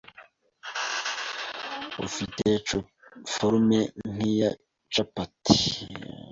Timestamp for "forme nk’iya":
3.33-4.51